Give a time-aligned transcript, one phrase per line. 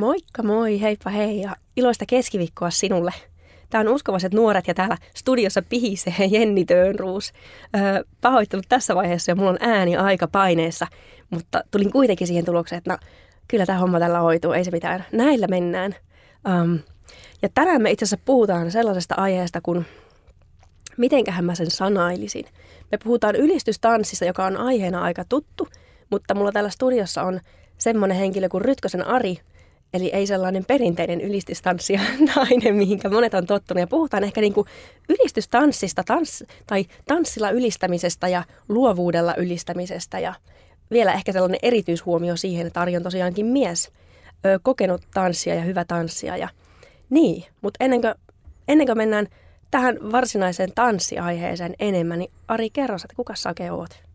[0.00, 3.12] Moikka moi, heippa hei ja iloista keskiviikkoa sinulle.
[3.70, 7.32] Tämä on uskovaiset nuoret ja täällä studiossa pihisee Jenni Töönruus.
[7.76, 10.86] Öö, pahoittelut tässä vaiheessa ja mulla on ääni aika paineessa,
[11.30, 12.98] mutta tulin kuitenkin siihen tulokseen, että no,
[13.48, 15.04] kyllä tämä homma tällä hoituu, ei se mitään.
[15.12, 15.94] Näillä mennään.
[16.60, 16.78] Um,
[17.42, 19.86] ja tänään me itse asiassa puhutaan sellaisesta aiheesta kuin,
[20.96, 22.44] mitenköhän mä sen sanailisin.
[22.92, 25.68] Me puhutaan ylistystanssista, joka on aiheena aika tuttu,
[26.10, 27.40] mutta mulla täällä studiossa on
[27.78, 29.38] semmoinen henkilö kuin Rytkösen Ari,
[29.94, 32.00] Eli ei sellainen perinteinen ylistystanssia
[32.36, 33.80] nainen, mihinkä monet on tottunut.
[33.80, 34.66] Ja puhutaan ehkä niin kuin
[35.08, 40.18] ylistystanssista tans, tai tanssilla ylistämisestä ja luovuudella ylistämisestä.
[40.18, 40.34] Ja
[40.90, 43.90] vielä ehkä sellainen erityishuomio siihen, että Ari on tosiaankin mies,
[44.46, 46.36] ö, kokenut tanssia ja hyvä tanssia.
[46.36, 46.48] Ja,
[47.10, 48.14] niin, mutta ennen kuin,
[48.68, 49.26] ennen kuin mennään
[49.70, 54.09] tähän varsinaiseen tanssiaiheeseen enemmän, niin Ari, kerro, että kuka sä oikein oot?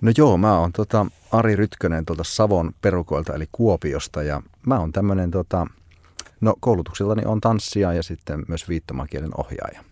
[0.00, 4.92] No joo, mä oon tota Ari Rytkönen tuolta Savon perukoilta eli Kuopiosta ja mä oon
[4.92, 5.66] tämmönen tota,
[6.40, 9.84] no koulutuksellani on tanssija ja sitten myös viittomakielen ohjaaja.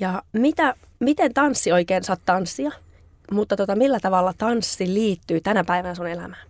[0.00, 2.70] Ja mitä, miten tanssi oikein saat tanssia?
[3.32, 6.46] Mutta tota, millä tavalla tanssi liittyy tänä päivänä sun elämään?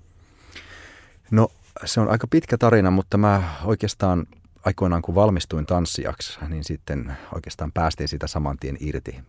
[1.30, 1.48] No
[1.84, 4.26] se on aika pitkä tarina, mutta mä oikeastaan
[4.64, 9.20] aikoinaan kun valmistuin tanssijaksi, niin sitten oikeastaan päästiin sitä saman tien irti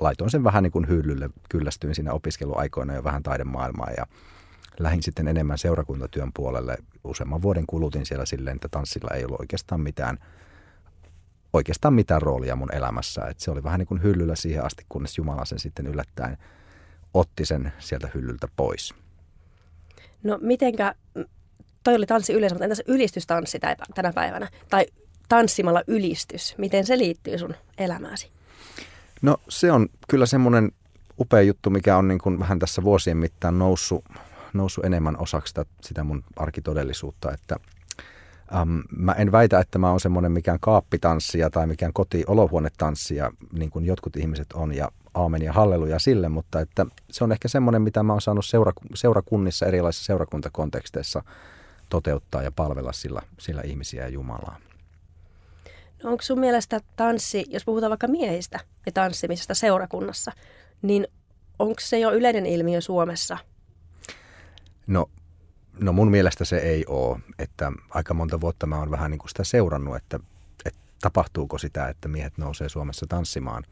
[0.00, 4.06] laitoin sen vähän niin kuin hyllylle, kyllästyin siinä opiskeluaikoina jo vähän taidemaailmaa ja
[4.78, 6.78] lähdin sitten enemmän seurakuntatyön puolelle.
[7.04, 10.18] Useamman vuoden kulutin siellä silleen, että tanssilla ei ollut oikeastaan mitään,
[11.52, 13.26] oikeastaan mitään roolia mun elämässä.
[13.26, 16.38] Et se oli vähän niin kuin hyllyllä siihen asti, kunnes Jumala sen sitten yllättäen
[17.14, 18.94] otti sen sieltä hyllyltä pois.
[20.22, 20.94] No mitenkä,
[21.84, 23.58] toi oli tanssi yleensä, mutta entäs ylistystanssi
[23.94, 24.48] tänä päivänä?
[24.70, 24.86] Tai
[25.28, 28.37] tanssimalla ylistys, miten se liittyy sun elämääsi?
[29.22, 30.72] No se on kyllä semmoinen
[31.20, 34.04] upea juttu, mikä on niin kuin vähän tässä vuosien mittaan noussut,
[34.52, 37.56] noussut enemmän osaksi sitä, sitä mun arkitodellisuutta, että
[38.60, 43.84] äm, mä en väitä, että mä oon semmoinen mikään kaappitanssija tai mikään koti-olohuonetanssija, niin kuin
[43.84, 48.02] jotkut ihmiset on, ja aamen ja halleluja sille, mutta että se on ehkä semmoinen, mitä
[48.02, 51.22] mä oon saanut seura, seurakunnissa, erilaisissa seurakuntakonteksteissa
[51.88, 54.58] toteuttaa ja palvella sillä, sillä ihmisiä ja Jumalaa.
[56.02, 60.32] No onko sun mielestä tanssi, jos puhutaan vaikka miehistä ja tanssimisesta seurakunnassa,
[60.82, 61.06] niin
[61.58, 63.38] onko se jo yleinen ilmiö Suomessa?
[64.86, 65.10] No,
[65.80, 67.18] no mun mielestä se ei ole.
[67.38, 70.20] Että aika monta vuotta mä oon vähän niin kuin sitä seurannut, että,
[70.64, 73.64] että tapahtuuko sitä, että miehet nousee Suomessa tanssimaan.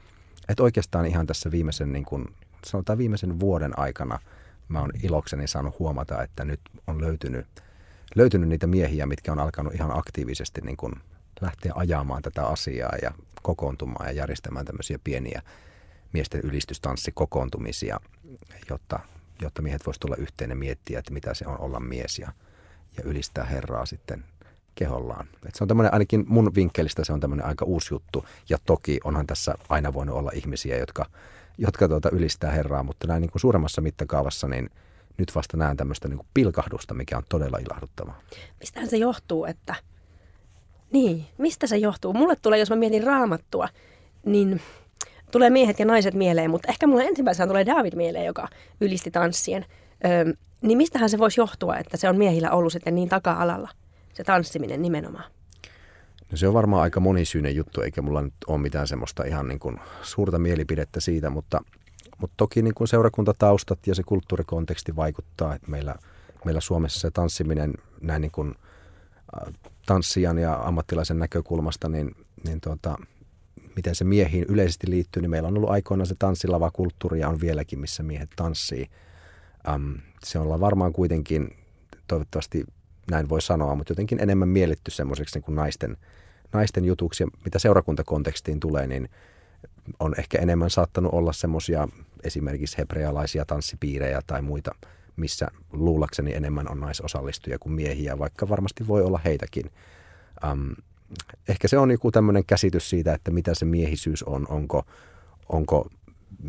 [0.48, 2.34] Että oikeastaan ihan tässä viimeisen, niin kuin,
[2.64, 4.18] sanotaan viimeisen vuoden aikana
[4.68, 7.46] mä oon ilokseni saanut huomata, että nyt on löytynyt,
[8.14, 10.92] löytynyt niitä miehiä, mitkä on alkanut ihan aktiivisesti niin kuin
[11.40, 13.10] lähteä ajamaan tätä asiaa ja
[13.42, 15.42] kokoontumaan ja järjestämään tämmöisiä pieniä
[16.12, 18.00] miesten ylistystanssikokoontumisia,
[18.70, 19.00] jotta,
[19.42, 22.32] jotta miehet voisivat tulla yhteen ja miettiä, että mitä se on olla mies ja,
[22.96, 24.24] ja ylistää Herraa sitten
[24.74, 25.28] kehollaan.
[25.48, 28.24] Et se on tämmöinen, ainakin mun vinkkelistä se on tämmöinen aika uusi juttu.
[28.48, 31.06] Ja toki onhan tässä aina voinut olla ihmisiä, jotka,
[31.58, 34.70] jotka tuota ylistää Herraa, mutta näin niin kuin suuremmassa mittakaavassa, niin
[35.18, 38.20] nyt vasta näen tämmöistä niin kuin pilkahdusta, mikä on todella ilahduttavaa.
[38.60, 39.74] Mistähän se johtuu, että
[40.92, 42.12] niin, mistä se johtuu?
[42.12, 43.68] Mulle tulee, jos mä mietin raamattua,
[44.24, 44.60] niin
[45.30, 48.48] tulee miehet ja naiset mieleen, mutta ehkä mulle ensimmäisenä tulee David mieleen, joka
[48.80, 49.66] ylisti tanssien.
[50.04, 53.70] Öö, niin mistähän se voisi johtua, että se on miehillä ollut sitten niin taka-alalla,
[54.14, 55.24] se tanssiminen nimenomaan?
[56.30, 59.58] No se on varmaan aika monisyinen juttu, eikä mulla nyt ole mitään semmoista ihan niin
[59.58, 61.60] kuin suurta mielipidettä siitä, mutta,
[62.18, 65.94] mutta toki niin kuin seurakuntataustat ja se kulttuurikonteksti vaikuttaa, että meillä,
[66.44, 68.54] meillä Suomessa se tanssiminen näin niin kuin–
[69.86, 72.14] tanssijan ja ammattilaisen näkökulmasta, niin,
[72.44, 72.98] niin tuota,
[73.76, 77.40] miten se miehiin yleisesti liittyy, niin meillä on ollut aikoinaan se tanssilava kulttuuri ja on
[77.40, 78.86] vieläkin, missä miehet tanssii.
[79.74, 79.94] Um,
[80.24, 81.56] se on varmaan kuitenkin,
[82.06, 82.64] toivottavasti
[83.10, 85.96] näin voi sanoa, mutta jotenkin enemmän mielletty semmoiseksi niin kuin naisten,
[86.52, 87.22] naisten jutuksi.
[87.22, 89.08] Ja mitä seurakuntakontekstiin tulee, niin
[90.00, 91.88] on ehkä enemmän saattanut olla semmoisia
[92.24, 94.74] esimerkiksi hebrealaisia tanssipiirejä tai muita–
[95.16, 99.70] missä luulakseni enemmän on naisosallistujia kuin miehiä, vaikka varmasti voi olla heitäkin.
[100.50, 100.74] Um,
[101.48, 104.86] ehkä se on joku tämmöinen käsitys siitä, että mitä se miehisyys on, onko,
[105.48, 105.90] onko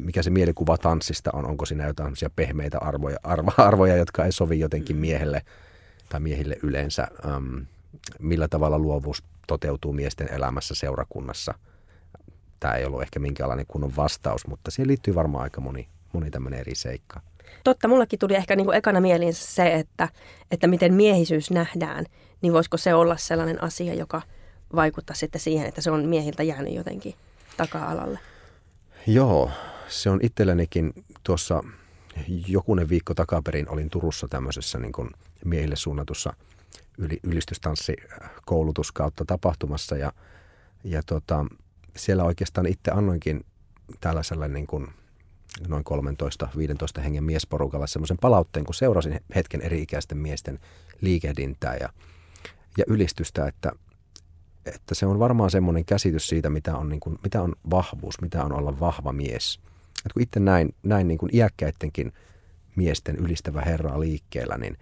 [0.03, 4.59] mikä se mielikuva tanssista on, onko siinä jotain pehmeitä arvoja, arvo, arvoja, jotka ei sovi
[4.59, 5.41] jotenkin miehelle
[6.09, 7.07] tai miehille yleensä.
[7.35, 7.65] Um,
[8.19, 11.53] millä tavalla luovuus toteutuu miesten elämässä seurakunnassa.
[12.59, 16.59] Tämä ei ollut ehkä minkäänlainen kunnon vastaus, mutta siihen liittyy varmaan aika moni, moni tämmöinen
[16.59, 17.21] eri seikka.
[17.63, 20.09] Totta, mullakin tuli ehkä niin kuin ekana mieliin se, että,
[20.51, 22.05] että miten miehisyys nähdään,
[22.41, 24.21] niin voisiko se olla sellainen asia, joka
[24.75, 27.13] vaikuttaa sitten siihen, että se on miehiltä jäänyt jotenkin
[27.57, 28.19] taka-alalle?
[29.07, 29.51] Joo,
[29.87, 31.63] se on itsellenikin tuossa
[32.47, 35.09] jokunen viikko takaperin olin Turussa tämmöisessä niin kuin
[35.45, 36.33] miehille suunnatussa
[36.97, 40.11] yli, ylistystanssikoulutus kautta tapahtumassa ja,
[40.83, 41.45] ja tota,
[41.95, 43.45] siellä oikeastaan itse annoinkin
[44.01, 44.87] tällaiselle niin kuin
[45.67, 45.83] noin
[46.99, 50.59] 13-15 hengen miesporukalla semmoisen palautteen, kun seurasin hetken eri-ikäisten miesten
[51.01, 51.89] liikehdintää ja,
[52.77, 53.71] ja ylistystä, että,
[54.65, 58.43] että se on varmaan semmoinen käsitys siitä, mitä on, niin kuin, mitä on vahvuus, mitä
[58.43, 59.59] on olla vahva mies.
[60.05, 62.13] Et kun itse näin, näin niin kuin iäkkäidenkin
[62.75, 64.77] miesten ylistävä Herraa liikkeellä, niin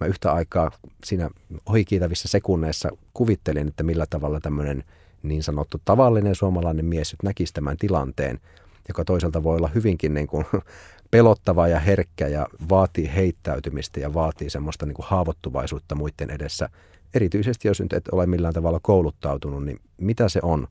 [0.00, 0.70] mä yhtä aikaa
[1.04, 1.30] siinä
[1.66, 4.84] ohikiitävissä sekunneissa kuvittelin, että millä tavalla tämmöinen
[5.22, 8.40] niin sanottu tavallinen suomalainen mies nyt näkisi tämän tilanteen,
[8.88, 10.46] joka toisaalta voi olla hyvinkin niin kuin
[11.10, 16.68] pelottava ja herkkä ja vaatii heittäytymistä ja vaatii semmoista niin kuin haavoittuvaisuutta muiden edessä.
[17.14, 20.68] Erityisesti jos nyt et ole millään tavalla kouluttautunut, niin mitä se on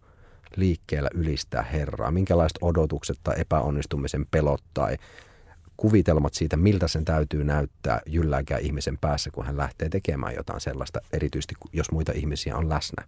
[0.55, 2.11] liikkeellä ylistää Herraa?
[2.11, 4.97] Minkälaiset odotukset tai epäonnistumisen pelot tai
[5.77, 10.99] kuvitelmat siitä, miltä sen täytyy näyttää jyllääkään ihmisen päässä, kun hän lähtee tekemään jotain sellaista,
[11.13, 13.03] erityisesti jos muita ihmisiä on läsnä.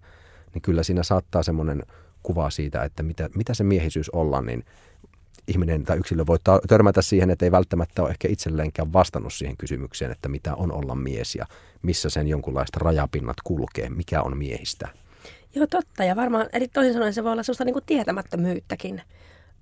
[0.53, 1.83] Niin kyllä siinä saattaa semmoinen
[2.23, 4.65] kuva siitä, että mitä, mitä se miehisyys olla, niin
[5.47, 6.37] ihminen tai yksilö voi
[6.67, 10.95] törmätä siihen, että ei välttämättä ole ehkä itselleenkään vastannut siihen kysymykseen, että mitä on olla
[10.95, 11.45] mies ja
[11.81, 14.87] missä sen jonkunlaista rajapinnat kulkee, mikä on miehistä.
[15.55, 16.03] Joo, totta.
[16.03, 19.01] Ja varmaan, eli toisin sanoen se voi olla sellaista niin kuin tietämättömyyttäkin.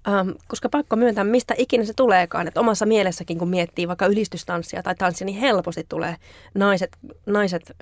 [0.08, 2.48] Um, koska pakko myöntää, mistä ikinä se tuleekaan.
[2.48, 6.16] Että omassa mielessäkin, kun miettii vaikka ylistystanssia tai tanssia, niin helposti tulee
[6.56, 7.76] naiset, naiset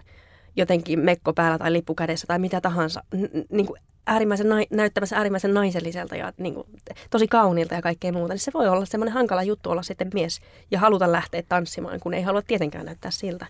[0.57, 3.03] jotenkin mekko päällä tai lippu kädessä tai mitä tahansa.
[3.49, 6.67] Niin kuin äärimmäisen nai- näyttämässä äärimmäisen naiselliselta ja niin kuin,
[7.09, 10.41] tosi kauniilta ja kaikkea muuta, niin se voi olla semmoinen hankala juttu olla sitten mies
[10.71, 13.47] ja haluta lähteä tanssimaan, kun ei halua tietenkään näyttää siltä.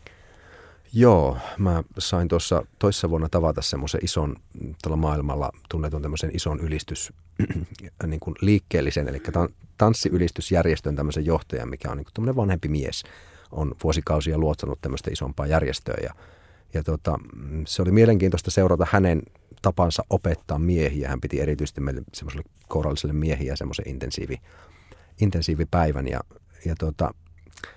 [0.94, 4.36] Joo, mä sain tuossa toissa vuonna tavata semmoisen ison,
[4.84, 7.14] tuolla maailmalla tunnetun tämmöisen ison ylistys,
[8.08, 9.22] niin kuin liikkeellisen, eli
[9.78, 13.04] tanssiylistysjärjestön tämmöisen johtajan, mikä on niin kuin vanhempi mies,
[13.52, 16.14] on vuosikausia luotsanut tämmöistä isompaa järjestöä ja,
[16.74, 17.20] ja tota,
[17.68, 19.22] se oli mielenkiintoista seurata hänen
[19.62, 21.10] tapansa opettaa miehiä.
[21.10, 24.42] Hän piti erityisesti meille semmoiselle kouralliselle miehiä semmoisen intensiivi,
[25.22, 26.20] intensiivipäivän ja,
[26.66, 27.14] ja tota,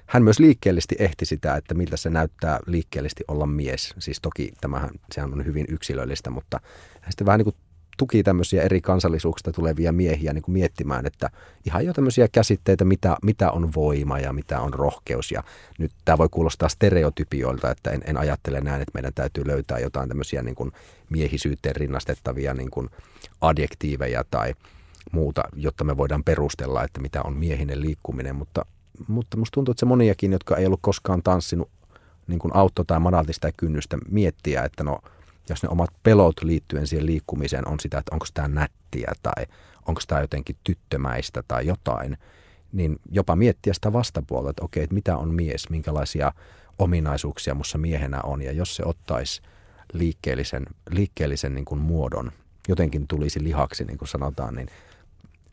[0.07, 3.95] hän myös liikkeellisesti ehti sitä, että miltä se näyttää liikkeellisesti olla mies.
[3.99, 6.61] Siis toki tämähän sehän on hyvin yksilöllistä, mutta
[7.01, 7.57] hän sitten vähän niin kuin
[8.00, 11.31] tuki tämmöisiä eri kansallisuuksista tulevia miehiä niin kuin miettimään, että
[11.67, 15.32] ihan jo tämmöisiä käsitteitä, mitä, mitä on voima ja mitä on rohkeus.
[15.32, 15.43] Ja
[15.79, 20.08] nyt tämä voi kuulostaa stereotypioilta, että en, en ajattele näin, että meidän täytyy löytää jotain
[20.08, 20.73] tämmöisiä niin kuin
[21.11, 22.88] miehisyyteen rinnastettavia niin kuin
[23.41, 24.55] adjektiiveja tai
[25.12, 28.67] muuta, jotta me voidaan perustella, että mitä on miehinen liikkuminen, mutta,
[29.08, 31.70] mutta musta tuntuu, että se moniakin, jotka ei ollut koskaan tanssinut,
[32.26, 34.99] niin kuin auttoi tai madalti sitä kynnystä miettiä, että no–
[35.52, 39.47] jos ne omat pelot liittyen siihen liikkumiseen on sitä, että onko tämä nättiä tai
[39.87, 42.17] onko tämä jotenkin tyttömäistä tai jotain,
[42.73, 46.32] niin jopa miettiä sitä vastapuolta, että okei, että mitä on mies, minkälaisia
[46.79, 49.43] ominaisuuksia mussa miehenä on, ja jos se ottaisi
[49.93, 52.32] liikkeellisen, liikkeellisen niin kuin muodon,
[52.69, 54.69] jotenkin tulisi lihaksi, niin kuin sanotaan, niin,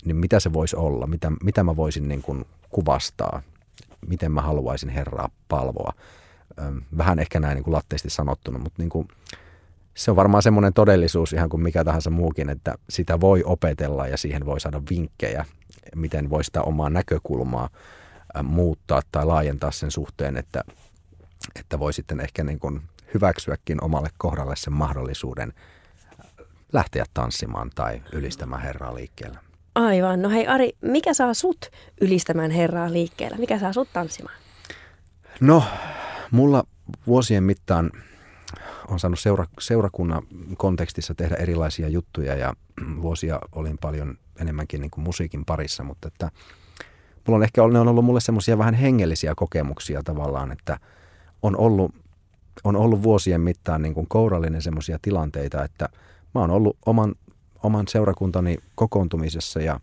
[0.05, 3.41] niin mitä se voisi olla, mitä, mitä mä voisin niin kuin kuvastaa,
[4.07, 5.93] miten mä haluaisin Herraa palvoa.
[6.97, 9.07] Vähän ehkä näin niin kuin latteisesti sanottuna, mutta niin kuin,
[9.97, 14.17] se on varmaan semmoinen todellisuus ihan kuin mikä tahansa muukin, että sitä voi opetella ja
[14.17, 15.45] siihen voi saada vinkkejä,
[15.95, 17.69] miten voi sitä omaa näkökulmaa
[18.43, 20.63] muuttaa tai laajentaa sen suhteen, että,
[21.59, 22.81] että voi sitten ehkä niin kuin
[23.13, 25.53] hyväksyäkin omalle kohdalle sen mahdollisuuden
[26.73, 29.39] lähteä tanssimaan tai ylistämään Herraa liikkeellä.
[29.75, 30.21] Aivan.
[30.21, 33.37] No hei Ari, mikä saa sut ylistämään Herraa liikkeellä?
[33.37, 34.37] Mikä saa sut tanssimaan?
[35.41, 35.63] No,
[36.31, 36.63] mulla
[37.07, 37.91] vuosien mittaan–
[38.87, 40.23] on saanut seura, seurakunnan
[40.57, 42.53] kontekstissa tehdä erilaisia juttuja ja
[43.01, 46.31] vuosia olin paljon enemmänkin niin kuin musiikin parissa, mutta että
[47.27, 50.79] mulla on ehkä ne on ollut mulle semmoisia vähän hengellisiä kokemuksia tavallaan, että
[51.41, 51.95] on ollut,
[52.63, 55.89] on ollut vuosien mittaan niin kuin kourallinen semmoisia tilanteita, että
[56.35, 57.15] mä oon ollut oman,
[57.63, 59.79] oman seurakuntani kokoontumisessa ja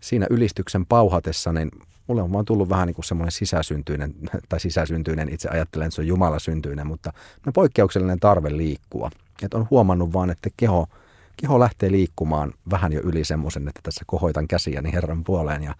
[0.00, 1.70] siinä ylistyksen pauhatessa, niin
[2.06, 4.14] mulle on vaan tullut vähän niin kuin semmoinen sisäsyntyinen,
[4.48, 7.12] tai sisäsyntyinen, itse ajattelen, että se on Jumala syntyinen, mutta
[7.54, 9.10] poikkeuksellinen tarve liikkua.
[9.42, 10.86] Että on huomannut vaan, että keho,
[11.36, 15.62] keho lähtee liikkumaan vähän jo yli semmoisen, että tässä kohoitan käsiäni Herran puoleen.
[15.62, 15.74] Ja,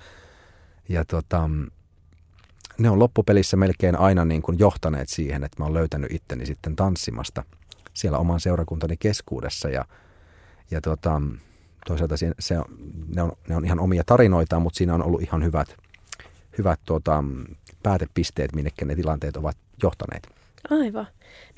[0.89, 1.51] ja tota,
[2.79, 6.77] ne on loppupelissä melkein aina niin kuin johtaneet siihen, että mä oon löytänyt itteni sitten
[6.77, 7.45] tanssimasta
[7.95, 9.69] siellä oman seurakuntani keskuudessa.
[9.69, 9.85] Ja,
[10.71, 11.23] ja tota,
[11.87, 12.57] toisaalta se, se
[13.15, 15.77] ne, on, ne on ihan omia tarinoita, mutta siinä on ollut ihan hyvät,
[16.59, 17.25] hyvät tuota,
[17.83, 20.29] päätepisteet, minnekä ne tilanteet ovat johtaneet.
[20.71, 21.07] Aivan.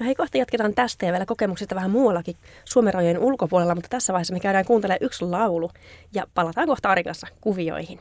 [0.01, 4.13] No hei, kohta jatketaan tästä ja vielä kokemuksista vähän muuallakin Suomen rajojen ulkopuolella, mutta tässä
[4.13, 5.71] vaiheessa me käydään kuuntelemaan yksi laulu
[6.15, 8.01] ja palataan kohta Arikassa kuvioihin.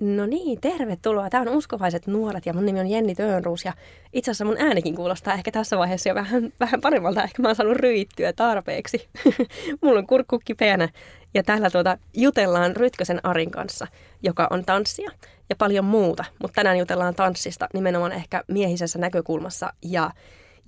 [0.00, 1.30] No niin, tervetuloa.
[1.30, 3.72] Tämä on Uskovaiset nuoret ja mun nimi on Jenni Töönruus ja
[4.12, 7.22] itse asiassa mun äänikin kuulostaa ehkä tässä vaiheessa jo vähän, vähän paremmalta.
[7.22, 9.08] Ehkä mä oon saanut ryittyä tarpeeksi.
[9.82, 10.88] Mulla on kurkku kipeänä
[11.34, 13.86] ja täällä tuota jutellaan Rytkösen Arin kanssa,
[14.22, 15.10] joka on tanssia
[15.50, 16.24] ja paljon muuta.
[16.42, 20.10] Mutta tänään jutellaan tanssista nimenomaan ehkä miehisessä näkökulmassa ja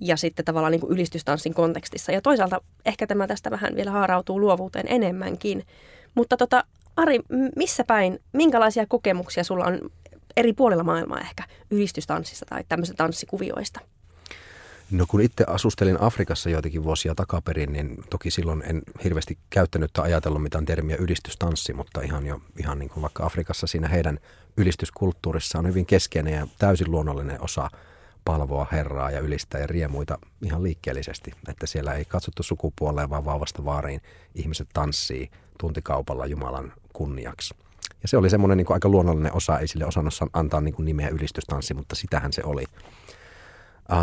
[0.01, 2.11] ja sitten tavallaan niin kuin ylistystanssin kontekstissa.
[2.11, 5.65] Ja toisaalta ehkä tämä tästä vähän vielä haarautuu luovuuteen enemmänkin.
[6.15, 6.63] Mutta tota,
[6.99, 7.19] Ari,
[7.55, 9.79] missä päin, minkälaisia kokemuksia sulla on
[10.37, 13.79] eri puolilla maailmaa ehkä ylistystanssissa tai tämmöisistä tanssikuvioista?
[14.91, 20.05] No kun itse asustelin Afrikassa joitakin vuosia takaperin, niin toki silloin en hirveästi käyttänyt tai
[20.05, 24.19] ajatellut mitään termiä ylistystanssi, mutta ihan jo ihan niin kuin vaikka Afrikassa siinä heidän
[24.57, 27.69] ylistyskulttuurissa on hyvin keskeinen ja täysin luonnollinen osa
[28.25, 31.31] palvoa Herraa ja ylistää ja riemuita ihan liikkeellisesti.
[31.49, 34.01] Että siellä ei katsottu sukupuoleen, vaan vauvasta vaariin
[34.35, 35.29] ihmiset tanssii
[35.59, 37.55] tuntikaupalla Jumalan kunniaksi.
[38.01, 40.85] Ja se oli semmoinen niin kuin aika luonnollinen osa, ei sille osannut antaa niin kuin
[40.85, 42.63] nimeä ylistystanssi, mutta sitähän se oli.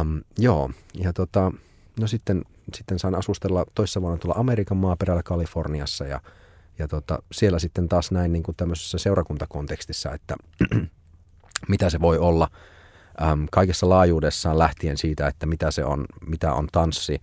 [0.01, 1.53] Um, joo, ja tota,
[2.01, 2.45] no sitten,
[2.75, 6.21] sitten sain asustella toissa vuonna tuolla Amerikan maaperällä Kaliforniassa ja,
[6.79, 10.37] ja tota, siellä sitten taas näin niin kuin tämmöisessä seurakuntakontekstissa, että
[11.69, 12.51] mitä se voi olla
[13.33, 17.21] um, kaikessa laajuudessaan lähtien siitä, että mitä se on, mitä on tanssi,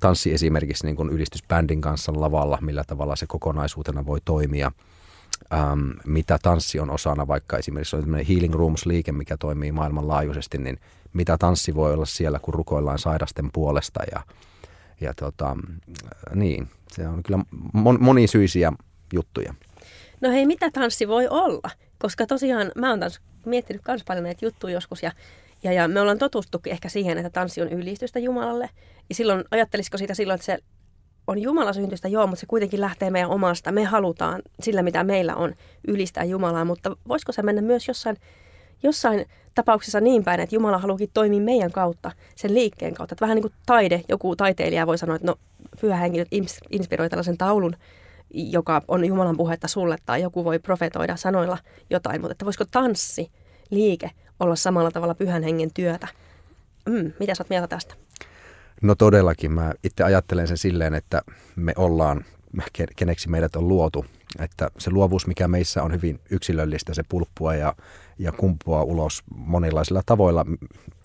[0.00, 4.72] tanssi esimerkiksi niin kuin ylistysbändin kanssa lavalla, millä tavalla se kokonaisuutena voi toimia–
[5.52, 10.78] ähm, mitä tanssi on osana, vaikka esimerkiksi on Healing Rooms-liike, mikä toimii maailmanlaajuisesti, niin
[11.12, 14.22] mitä tanssi voi olla siellä, kun rukoillaan sairasten puolesta ja,
[15.00, 15.56] ja tota,
[16.34, 17.38] niin, se on kyllä
[17.72, 18.72] mon, monisyisiä
[19.12, 19.54] juttuja.
[20.20, 21.70] No hei, mitä tanssi voi olla?
[21.98, 25.12] Koska tosiaan mä oon taas miettinyt myös paljon näitä juttuja joskus ja,
[25.66, 28.70] ja, ja me ollaan totuttu ehkä siihen, että tanssi on ylistystä Jumalalle.
[29.08, 30.58] Ja silloin, ajattelisiko sitä silloin, että se
[31.26, 33.72] on Jumala syntystä, joo, mutta se kuitenkin lähtee meidän omasta.
[33.72, 35.54] Me halutaan sillä, mitä meillä on,
[35.88, 38.16] ylistää Jumalaa, mutta voisiko se mennä myös jossain,
[38.82, 43.14] jossain tapauksessa niin päin, että Jumala haluukin toimia meidän kautta, sen liikkeen kautta.
[43.14, 45.34] Että vähän niin kuin taide, joku taiteilija voi sanoa, että no
[45.80, 46.24] pyhä henki
[46.70, 47.76] inspiroi tällaisen taulun,
[48.34, 51.58] joka on Jumalan puhetta sulle, tai joku voi profetoida sanoilla
[51.90, 53.30] jotain, mutta että voisiko tanssi,
[53.70, 56.08] liike olla samalla tavalla pyhän hengen työtä?
[56.86, 57.94] Mm, mitä sä oot mieltä tästä?
[58.82, 59.52] No todellakin.
[59.52, 61.22] Mä itse ajattelen sen silleen, että
[61.56, 62.24] me ollaan,
[62.96, 64.06] keneksi meidät on luotu.
[64.38, 67.74] Että se luovuus, mikä meissä on hyvin yksilöllistä, se pulppua ja,
[68.18, 70.44] ja kumpuaa ulos monilaisilla tavoilla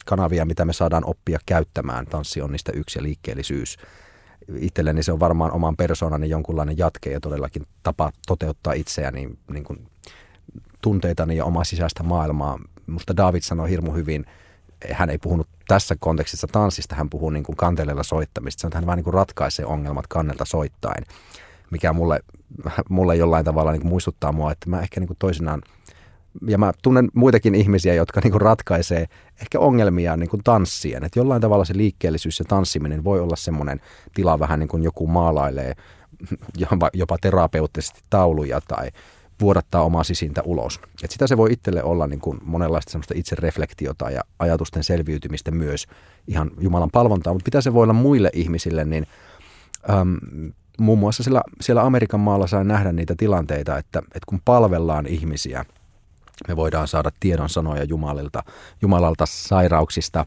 [0.05, 2.05] kanavia, mitä me saadaan oppia käyttämään.
[2.05, 3.77] Tanssi on niistä yksi ja liikkeellisyys.
[4.55, 9.87] Itselleni se on varmaan oman persoonani jonkunlainen jatke ja todellakin tapa toteuttaa itseäni niin kuin
[10.81, 12.59] tunteitani ja omaa sisäistä maailmaa.
[12.87, 14.25] Musta David sanoi hirmu hyvin–
[14.91, 18.61] hän ei puhunut tässä kontekstissa tanssista, hän puhuu niin kuin kanteleella soittamista.
[18.61, 21.05] Se että hän vähän niin kuin ratkaisee ongelmat kannelta soittain,
[21.71, 22.19] mikä mulle,
[22.89, 25.61] mulle jollain tavalla niin kuin muistuttaa mua, että mä ehkä niin kuin toisinaan,
[26.47, 29.05] ja mä tunnen muitakin ihmisiä, jotka niin kuin ratkaisee
[29.41, 31.03] ehkä ongelmia niin kuin tanssien.
[31.03, 33.81] Että jollain tavalla se liikkeellisyys ja tanssiminen voi olla semmoinen
[34.13, 35.73] tila vähän niin kuin joku maalailee
[36.93, 38.89] jopa terapeuttisesti tauluja tai
[39.41, 40.79] vuodattaa omaa sisintä ulos.
[41.03, 45.87] Et sitä se voi itselle olla niin kuin monenlaista semmoista itsereflektiota ja ajatusten selviytymistä myös
[46.27, 49.07] ihan Jumalan palvontaa, mutta mitä se voi olla muille ihmisille, niin
[49.89, 50.17] äm,
[50.79, 55.65] muun muassa siellä, siellä Amerikan maalla saa nähdä niitä tilanteita, että, että kun palvellaan ihmisiä,
[56.47, 58.43] me voidaan saada tiedon sanoja Jumalilta,
[58.81, 60.25] Jumalalta sairauksista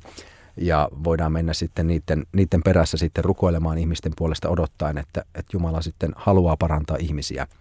[0.56, 5.82] ja voidaan mennä sitten niiden, niiden perässä sitten rukoilemaan ihmisten puolesta odottaen, että, että Jumala
[5.82, 7.46] sitten haluaa parantaa ihmisiä–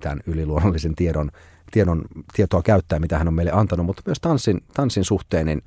[0.00, 1.30] tämän yliluonnollisen tiedon,
[1.70, 2.02] tiedon,
[2.34, 5.62] tietoa käyttää, mitä hän on meille antanut, mutta myös tanssin, tanssin suhteen, niin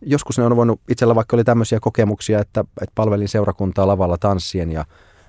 [0.00, 4.70] joskus ne on voinut, itsellä vaikka oli tämmöisiä kokemuksia, että, että palvelin seurakuntaa lavalla tanssien
[4.70, 4.84] ja,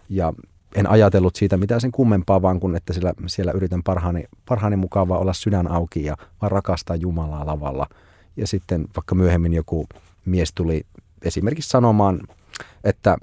[0.10, 0.34] ja
[0.76, 5.12] en ajatellut siitä mitään sen kummempaa, vaan kun että siellä, siellä yritän parhaani, parhaani mukaan
[5.12, 7.88] olla sydän auki ja vaan rakastaa Jumalaa lavalla.
[8.38, 9.88] Ja sitten vaikka myöhemmin joku
[10.26, 10.86] mies tuli
[11.22, 12.20] esimerkiksi sanomaan,
[12.84, 13.18] että,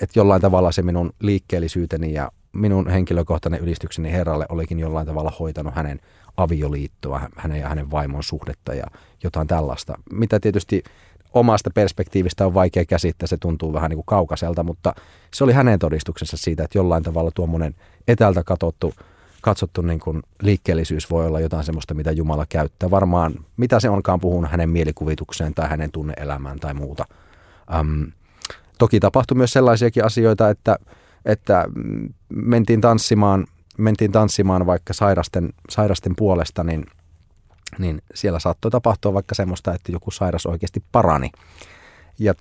[0.00, 5.74] että jollain tavalla se minun liikkeellisyyteni ja minun henkilökohtainen ylistykseni Herralle olikin jollain tavalla hoitanut
[5.74, 6.00] hänen
[6.36, 8.86] avioliittoa, hänen ja hänen vaimon suhdetta ja
[9.22, 9.94] jotain tällaista.
[10.12, 10.82] Mitä tietysti
[11.34, 14.94] omasta perspektiivistä on vaikea käsittää, se tuntuu vähän niin kuin kaukaiselta, mutta
[15.34, 17.74] se oli hänen todistuksensa siitä, että jollain tavalla tuommoinen
[18.08, 18.94] etäältä katsottu,
[19.40, 22.90] katsottu niin kuin liikkeellisyys voi olla jotain sellaista, mitä Jumala käyttää.
[22.90, 27.04] Varmaan mitä se onkaan puhunut hänen mielikuvitukseen tai hänen tunneelämään tai muuta.
[27.80, 28.12] Um,
[28.78, 30.76] toki tapahtui myös sellaisiakin asioita, että
[31.24, 31.64] että
[32.28, 33.46] mentiin tanssimaan,
[33.78, 36.86] mentiin tanssimaan vaikka sairasten, sairasten puolesta, niin,
[37.78, 41.30] niin siellä saattoi tapahtua vaikka semmoista, että joku sairas oikeasti parani.
[42.18, 42.34] Ja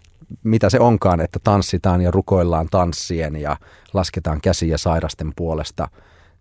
[0.44, 3.58] mitä se onkaan, että tanssitaan ja rukoillaan tanssien ja
[3.94, 5.88] lasketaan käsiä sairasten puolesta,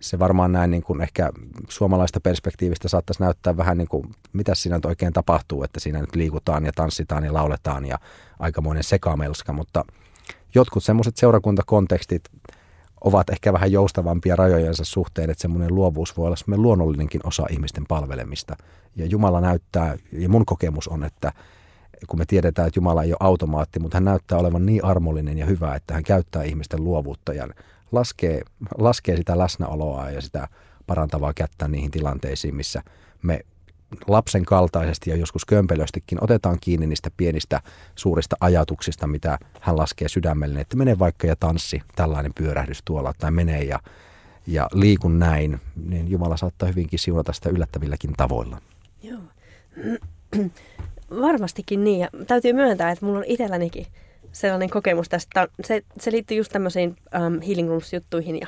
[0.01, 1.31] se varmaan näin niin kuin ehkä
[1.69, 6.15] suomalaista perspektiivistä saattaisi näyttää vähän niin kuin, mitä siinä nyt oikein tapahtuu, että siinä nyt
[6.15, 7.99] liikutaan ja tanssitaan ja lauletaan ja
[8.39, 9.85] aikamoinen sekamelska, mutta
[10.55, 12.23] jotkut semmoiset seurakuntakontekstit
[13.05, 17.85] ovat ehkä vähän joustavampia rajojensa suhteen, että semmoinen luovuus voi olla semmoinen luonnollinenkin osa ihmisten
[17.89, 18.57] palvelemista.
[18.97, 21.33] Ja Jumala näyttää, ja mun kokemus on, että
[22.07, 25.47] kun me tiedetään, että Jumala ei ole automaatti, mutta hän näyttää olevan niin armollinen ja
[25.47, 27.49] hyvä, että hän käyttää ihmisten luovuutta ja
[27.93, 28.43] laskee,
[28.79, 30.49] laskee sitä läsnäoloa ja sitä
[30.87, 32.83] parantavaa kättä niihin tilanteisiin, missä
[33.23, 33.41] me
[34.07, 37.61] lapsen kaltaisesti ja joskus kömpelöstikin otetaan kiinni niistä pienistä
[37.95, 43.31] suurista ajatuksista, mitä hän laskee sydämelle, että mene vaikka ja tanssi, tällainen pyörähdys tuolla, tai
[43.31, 43.79] mene ja,
[44.47, 48.59] ja liikun näin, niin Jumala saattaa hyvinkin siunata sitä yllättävilläkin tavoilla.
[49.03, 49.21] Joo.
[51.23, 53.87] Varmastikin niin, ja täytyy myöntää, että mulla on itsellänikin
[54.33, 55.49] sellainen kokemus tästä.
[55.65, 58.47] Se, se liittyy just tämmöisiin um, healing rooms-juttuihin, ja,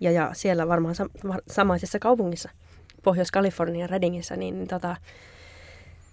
[0.00, 2.50] ja, ja siellä varmaan sam- samaisessa kaupungissa–
[3.04, 4.96] Pohjois-Kalifornian Readingissä, niin, niin tota,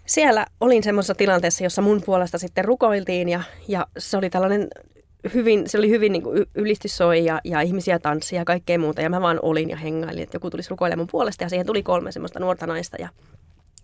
[0.06, 4.68] siellä olin semmoisessa tilanteessa, jossa mun puolesta sitten rukoiltiin ja, ja se oli tällainen
[5.34, 6.24] hyvin, se oli hyvin niin
[6.56, 9.02] ylistysoi ja, ja ihmisiä tanssia ja kaikkea muuta.
[9.02, 11.84] Ja mä vaan olin ja hengailin, että joku tulisi rukoilemaan mun puolesta ja siihen tuli
[11.84, 13.10] kolme semmoista nuorta naista ja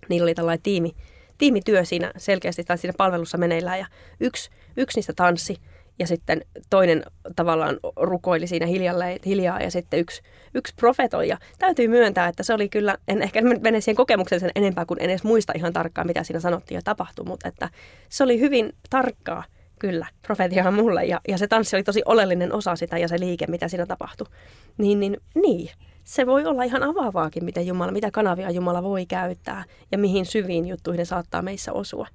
[0.09, 0.95] niillä oli tällainen tiimi,
[1.37, 3.85] tiimityö siinä selkeästi tai siinä palvelussa meneillään ja
[4.19, 5.57] yksi, yksi niistä tanssi
[5.99, 7.03] ja sitten toinen
[7.35, 10.21] tavallaan rukoili siinä hiljalleen, hiljaa ja sitten yksi,
[10.53, 11.27] yksi profetoi.
[11.27, 15.01] Ja täytyy myöntää, että se oli kyllä, en ehkä mene siihen kokemukseen sen enempää kuin
[15.01, 17.69] en edes muista ihan tarkkaan, mitä siinä sanottiin ja tapahtui, mutta että
[18.09, 19.43] se oli hyvin tarkkaa
[19.79, 23.47] kyllä profetiaa mulle ja, ja se tanssi oli tosi oleellinen osa sitä ja se liike,
[23.47, 24.27] mitä siinä tapahtui.
[24.77, 25.69] Niin, niin, niin
[26.03, 30.67] se voi olla ihan avaavaakin, miten Jumala, mitä kanavia Jumala voi käyttää ja mihin syviin
[30.67, 32.07] juttuihin ne saattaa meissä osua.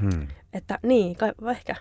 [0.00, 0.28] Hmm.
[0.52, 1.76] Että niin, kai, ehkä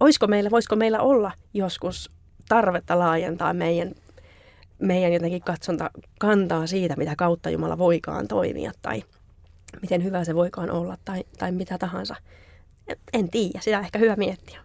[0.00, 2.10] olisiko meillä, voisiko meillä olla joskus
[2.48, 3.94] tarvetta laajentaa meidän,
[4.78, 9.02] meidän jotenkin katsonta kantaa siitä, mitä kautta Jumala voikaan toimia tai
[9.82, 12.16] miten hyvä se voikaan olla tai, tai mitä tahansa.
[13.12, 14.60] En tiedä, sitä ehkä hyvä miettiä.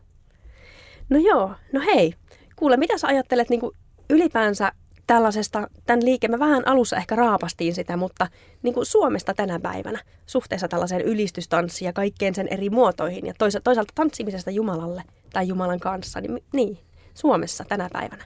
[1.10, 2.13] No joo, no hei,
[2.55, 3.62] kuule, mitä sä ajattelet niin
[4.10, 4.71] ylipäänsä
[5.07, 8.27] tällaisesta, tämän liike, me vähän alussa ehkä raapastiin sitä, mutta
[8.63, 13.93] niin kuin Suomesta tänä päivänä suhteessa tällaiseen ylistystanssiin ja kaikkeen sen eri muotoihin ja toisaalta
[13.95, 16.79] tanssimisesta Jumalalle tai Jumalan kanssa, niin, niin
[17.13, 18.25] Suomessa tänä päivänä?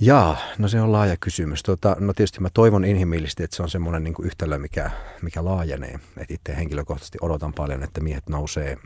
[0.00, 1.62] Jaa, no se on laaja kysymys.
[1.62, 4.90] Tota, no tietysti mä toivon inhimillisesti, että se on semmoinen niin yhtälö, mikä,
[5.22, 6.00] mikä laajenee.
[6.16, 8.76] Et itse henkilökohtaisesti odotan paljon, että miehet nousee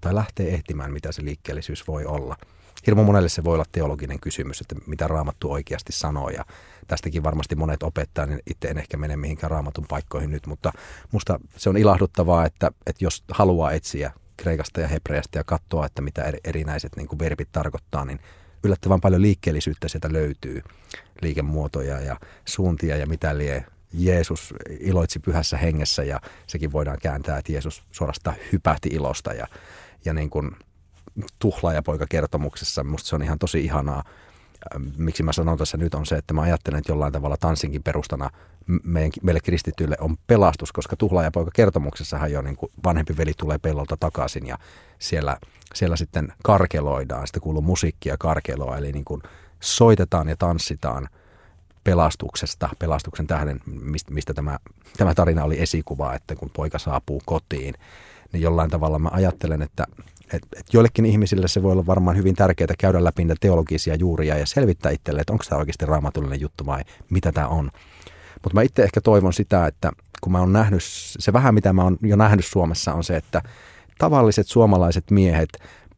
[0.00, 2.36] tai lähtee ehtimään, mitä se liikkeellisyys voi olla–
[2.86, 6.44] hirmu monelle se voi olla teologinen kysymys, että mitä raamattu oikeasti sanoo ja
[6.86, 10.72] tästäkin varmasti monet opettaa, niin itse en ehkä mene mihinkään raamatun paikkoihin nyt, mutta
[11.12, 16.02] musta se on ilahduttavaa, että, että jos haluaa etsiä kreikasta ja hebreasta ja katsoa, että
[16.02, 18.20] mitä erinäiset niin kuin verbit tarkoittaa, niin
[18.64, 20.62] yllättävän paljon liikkeellisyyttä sieltä löytyy,
[21.22, 23.64] liikemuotoja ja suuntia ja mitä lie.
[23.94, 29.46] Jeesus iloitsi pyhässä hengessä ja sekin voidaan kääntää, että Jeesus suorastaan hypähti ilosta ja,
[30.04, 30.56] ja niin kuin
[31.38, 32.84] tuhlaajapoika-kertomuksessa.
[32.84, 34.04] Musta se on ihan tosi ihanaa.
[34.96, 38.30] Miksi mä sanon tässä nyt on se, että mä ajattelen, että jollain tavalla tanssinkin perustana
[38.82, 44.46] meidän, meille kristityille on pelastus, koska tuhlaajapoika-kertomuksessahan jo niin kuin vanhempi veli tulee pellolta takaisin
[44.46, 44.58] ja
[44.98, 45.36] siellä,
[45.74, 47.26] siellä sitten karkeloidaan.
[47.26, 49.22] Sitten kuuluu musiikkia karkeloa, eli niin kuin
[49.60, 51.08] soitetaan ja tanssitaan
[51.84, 53.60] pelastuksesta, pelastuksen tähden,
[54.10, 54.58] mistä tämä,
[54.96, 57.74] tämä tarina oli esikuva, että kun poika saapuu kotiin,
[58.32, 59.86] niin jollain tavalla mä ajattelen, että
[60.32, 64.38] et, et joillekin ihmisille se voi olla varmaan hyvin tärkeää käydä läpi niitä teologisia juuria
[64.38, 67.70] ja selvittää itselle, että onko tämä oikeasti raamatullinen juttu vai mitä tämä on.
[68.42, 70.82] Mutta mä itse ehkä toivon sitä, että kun mä oon nähnyt,
[71.18, 73.42] se vähän mitä mä oon jo nähnyt Suomessa on se, että
[73.98, 75.48] tavalliset suomalaiset miehet,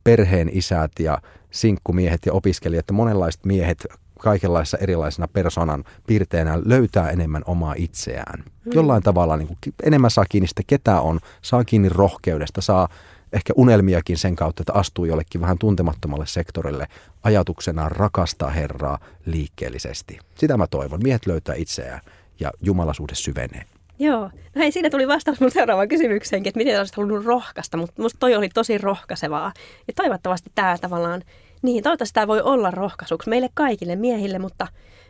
[0.04, 1.18] perheen isät ja
[1.50, 3.86] sinkkumiehet ja opiskelijat ja monenlaiset miehet
[4.20, 8.38] kaikenlaisissa erilaisina persoonan piirteinä löytää enemmän omaa itseään.
[8.38, 8.72] Mm.
[8.74, 12.88] Jollain tavalla niin kuin, enemmän saa kiinni sitä, ketä on, saa kiinni rohkeudesta, saa
[13.34, 16.86] ehkä unelmiakin sen kautta, että astuu jollekin vähän tuntemattomalle sektorille
[17.22, 20.18] ajatuksena rakastaa Herraa liikkeellisesti.
[20.34, 21.00] Sitä mä toivon.
[21.02, 22.00] Miehet löytää itseään
[22.40, 23.64] ja jumalasuhde syvenee.
[23.98, 24.20] Joo.
[24.22, 28.18] No hei, siinä tuli vastaus mun seuraavaan kysymykseenkin, että miten olisit halunnut rohkaista, mutta musta
[28.18, 29.52] toi oli tosi rohkaisevaa.
[29.88, 31.22] Ja toivottavasti tämä tavallaan,
[31.62, 34.66] niin toivottavasti tämä voi olla rohkaisuksi meille kaikille miehille, mutta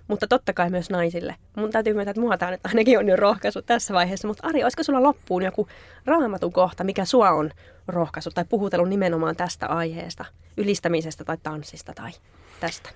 [0.09, 1.35] mutta totta kai myös naisille.
[1.57, 4.29] Mun täytyy myöntää, että mua tämä ainakin on jo rohkaisu tässä vaiheessa.
[4.29, 5.69] Mutta Ari, olisiko sulla loppuun joku
[6.07, 7.51] raamatun kohta, mikä sua on
[7.89, 10.25] rohkaisu tai puhutellut nimenomaan tästä aiheesta,
[10.57, 12.11] ylistämisestä tai tanssista tai
[12.61, 12.91] tästä?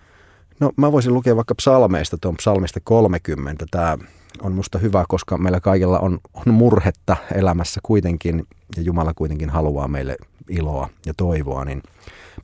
[0.60, 3.64] No mä voisin lukea vaikka psalmeista, tuon psalmista 30.
[3.70, 3.98] Tämä
[4.42, 9.88] on musta hyvä, koska meillä kaikilla on, on murhetta elämässä kuitenkin ja Jumala kuitenkin haluaa
[9.88, 10.16] meille
[10.48, 11.64] iloa ja toivoa.
[11.64, 11.82] Niin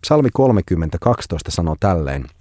[0.00, 2.24] psalmi 30, 12 sanoo tälleen–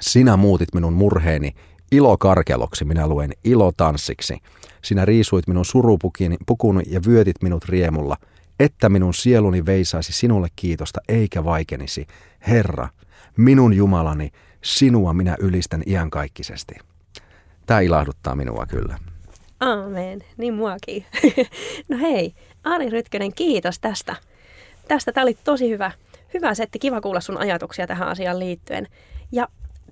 [0.00, 1.52] Sinä muutit minun murheeni
[1.92, 4.38] ilokarkeloksi, minä luen ilotanssiksi.
[4.84, 8.16] Sinä riisuit minun surupukuni ja vyötit minut riemulla,
[8.60, 12.06] että minun sieluni veisaisi sinulle kiitosta eikä vaikenisi.
[12.48, 12.88] Herra,
[13.36, 14.30] minun Jumalani,
[14.64, 16.74] sinua minä ylistän iankaikkisesti.
[17.66, 18.98] Tämä ilahduttaa minua kyllä.
[19.60, 21.04] Aamen, niin muakin.
[21.90, 24.16] no hei, Ari Rytkönen, kiitos tästä.
[24.88, 25.90] Tästä tämä oli tosi hyvä,
[26.34, 28.88] hyvä setti, kiva kuulla sun ajatuksia tähän asiaan liittyen.
[29.32, 29.48] Ja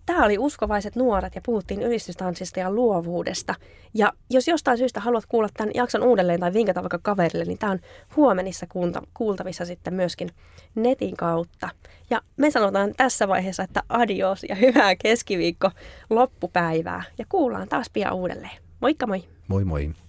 [0.07, 3.55] tämä oli Uskovaiset nuoret ja puhuttiin ylistystanssista ja luovuudesta.
[3.95, 7.73] Ja jos jostain syystä haluat kuulla tämän jakson uudelleen tai vinkata vaikka kaverille, niin tämä
[7.73, 7.81] on
[8.17, 8.67] huomenissa
[9.15, 10.31] kuultavissa sitten myöskin
[10.75, 11.69] netin kautta.
[12.11, 15.71] Ja me sanotaan tässä vaiheessa, että adios ja hyvää keskiviikko
[16.11, 17.03] loppupäivää.
[17.19, 18.63] Ja kuullaan taas pian uudelleen.
[18.81, 19.25] Moikka moi!
[19.49, 20.04] Moi moi!